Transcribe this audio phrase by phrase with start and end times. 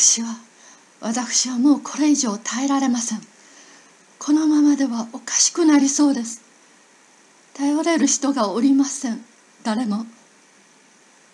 [0.00, 0.28] 私は
[1.02, 3.20] 私はもうこれ以上耐えられません。
[4.18, 6.40] このままではおかしくなりそうです。
[7.52, 9.22] 頼れる人がおりません。
[9.62, 10.06] 誰も。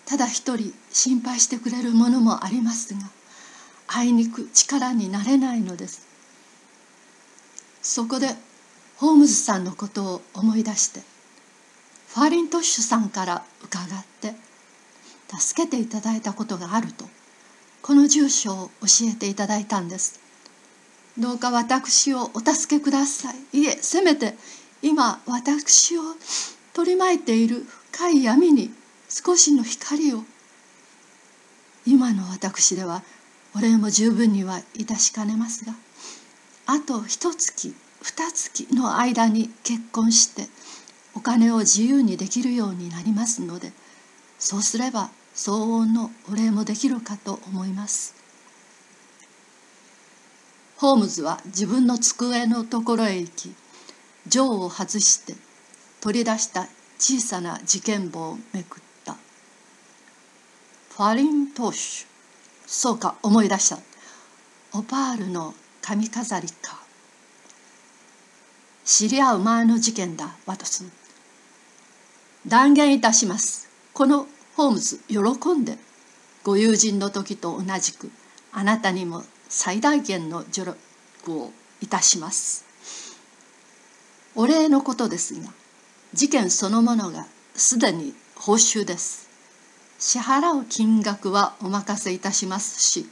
[0.05, 3.01] ただ一人心配してくれるものもありますが
[3.87, 6.05] あいにく力になれないのです。
[7.83, 8.31] そこで
[8.97, 11.03] ホームズさんのことを思い出して
[12.09, 14.35] ファーリントッシュさんから伺って
[15.39, 17.16] 助けていただいたことがあると。
[17.87, 20.19] この住所を教えていただいたんです。
[21.17, 23.61] どうか私をお助けください。
[23.61, 24.35] いえせめて
[24.83, 26.03] 今私を
[26.75, 28.73] 取り巻いている深い闇に
[29.09, 30.25] 少しの光を。
[31.87, 33.05] 今の私では
[33.55, 35.73] お礼も十分には致しかねますが
[36.67, 37.73] あと一月
[38.03, 40.49] 二月の間に結婚して
[41.15, 43.71] お金を自由にできるようになりますので
[44.41, 48.15] そうすれば相応のお礼もできるかと思います。
[50.79, 53.55] ホームズは自分の机のところへ行き
[54.27, 55.35] 錠を外して
[56.01, 56.67] 取り出した
[56.99, 59.13] 小さな事件簿をめくった。
[59.13, 62.07] ファリントーシュ
[62.67, 63.79] そうか思い出した。
[64.73, 66.81] オパールの髪飾りか。
[68.85, 70.93] 知り合う前の事件だワトソン
[72.47, 73.69] 断言いたします。
[73.93, 74.27] この
[74.57, 75.77] ホームズ喜んで
[76.43, 78.11] ご友人の時と同じく
[78.53, 80.75] あなたにも最大限の助
[81.27, 82.65] 力をいたします。
[84.35, 85.51] お礼のことですが
[86.15, 89.29] 事件そのものがすでに報酬です。
[89.99, 93.07] 支払う金額はお任せいたしますし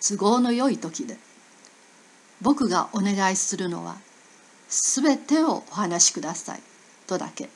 [0.00, 1.16] 都合のよい時で
[2.40, 3.96] 僕がお願いするのは
[4.68, 6.60] 全てをお話しください
[7.06, 7.48] とだけ。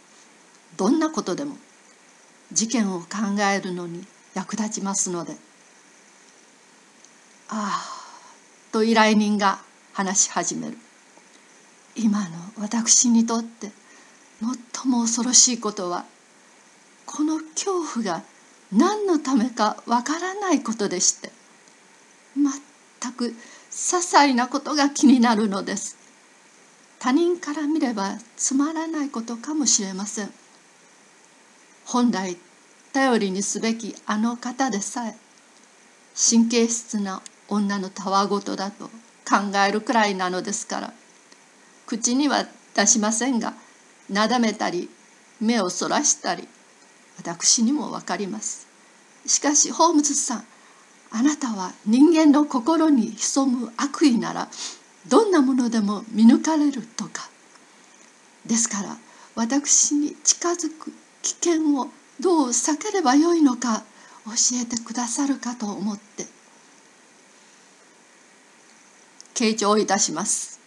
[0.76, 1.56] どんなことでも
[2.58, 5.36] 事件を考えるのに役立ちますので。
[7.50, 9.60] ああと依頼人が
[9.92, 10.76] 話し始める。
[11.94, 13.70] 今の私にとって
[14.72, 16.04] 最も恐ろしいことは
[17.06, 18.22] この恐怖が
[18.72, 21.30] 何のためかわからないことでして
[22.36, 23.34] 全く些
[23.70, 25.96] 細なことが気になるのです。
[26.98, 30.32] 他人から見ればつまらないことかもしれません。
[31.84, 32.36] 本来
[32.98, 35.14] 頼りにすべきあの方でさえ
[36.16, 38.86] 神経質な女のたわごとだと
[39.24, 40.92] 考えるくらいなのですから
[41.86, 42.44] 口には
[42.74, 43.54] 出しませんが
[44.10, 44.90] なだめたり
[45.40, 46.48] 目をそらしたり
[47.18, 48.66] 私にも分かります。
[49.26, 50.44] しかしホームズさん
[51.12, 54.48] あなたは人間の心に潜む悪意なら
[55.08, 57.30] どんなものでも見抜かれるとか。
[58.44, 58.96] ですから
[59.36, 60.92] 私に近づく
[61.22, 61.88] 危険を
[62.20, 63.84] どう避ければよいのか
[64.26, 66.26] 教えてくださるかと思って
[69.34, 70.57] 傾聴いたします。